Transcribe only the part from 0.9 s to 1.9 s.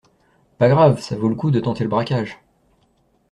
ça vaut le coup de tenter le